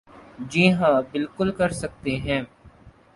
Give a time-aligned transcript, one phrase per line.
[0.49, 2.41] جی ہاں بالکل کر سکتے ہیں۔